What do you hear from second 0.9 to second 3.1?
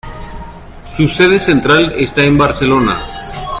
Su sede central está en Barcelona.